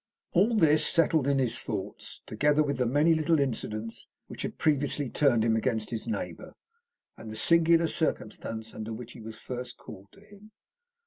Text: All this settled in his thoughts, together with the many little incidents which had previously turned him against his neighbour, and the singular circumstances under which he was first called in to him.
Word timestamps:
All 0.31 0.55
this 0.55 0.83
settled 0.87 1.27
in 1.27 1.37
his 1.37 1.61
thoughts, 1.61 2.21
together 2.25 2.63
with 2.63 2.77
the 2.79 2.87
many 2.87 3.13
little 3.13 3.39
incidents 3.39 4.07
which 4.25 4.41
had 4.41 4.57
previously 4.57 5.11
turned 5.11 5.45
him 5.45 5.55
against 5.55 5.91
his 5.91 6.07
neighbour, 6.07 6.53
and 7.17 7.29
the 7.29 7.35
singular 7.35 7.85
circumstances 7.85 8.73
under 8.73 8.93
which 8.93 9.11
he 9.11 9.21
was 9.21 9.37
first 9.37 9.77
called 9.77 10.07
in 10.15 10.19
to 10.23 10.27
him. 10.27 10.51